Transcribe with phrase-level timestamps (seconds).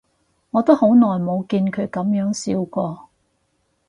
[0.49, 3.09] 我都好耐冇見佢噉樣笑過